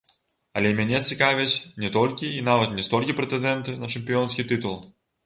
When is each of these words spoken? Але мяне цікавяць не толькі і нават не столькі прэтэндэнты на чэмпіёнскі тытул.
Але 0.59 0.69
мяне 0.77 1.01
цікавяць 1.11 1.61
не 1.83 1.89
толькі 1.97 2.29
і 2.37 2.41
нават 2.47 2.73
не 2.79 2.87
столькі 2.87 3.17
прэтэндэнты 3.21 3.77
на 3.83 3.91
чэмпіёнскі 3.97 4.49
тытул. 4.55 4.81